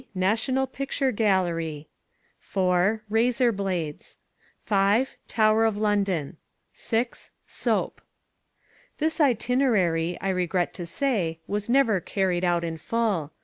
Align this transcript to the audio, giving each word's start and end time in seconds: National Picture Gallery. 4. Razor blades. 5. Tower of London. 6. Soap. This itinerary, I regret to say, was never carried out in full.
National 0.15 0.65
Picture 0.65 1.11
Gallery. 1.11 1.87
4. 2.39 3.03
Razor 3.07 3.51
blades. 3.51 4.17
5. 4.59 5.15
Tower 5.27 5.63
of 5.63 5.77
London. 5.77 6.37
6. 6.73 7.29
Soap. 7.45 8.01
This 8.97 9.19
itinerary, 9.21 10.19
I 10.19 10.29
regret 10.29 10.73
to 10.73 10.87
say, 10.87 11.39
was 11.45 11.69
never 11.69 11.99
carried 11.99 12.43
out 12.43 12.63
in 12.63 12.77
full. 12.79 13.31